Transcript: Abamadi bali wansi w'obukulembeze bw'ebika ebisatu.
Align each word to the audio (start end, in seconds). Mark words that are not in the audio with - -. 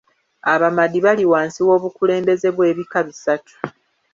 Abamadi 0.53 0.97
bali 1.05 1.25
wansi 1.31 1.59
w'obukulembeze 1.67 2.47
bw'ebika 2.55 2.95
ebisatu. 3.03 3.55